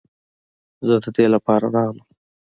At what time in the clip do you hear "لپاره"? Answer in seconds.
1.33-1.65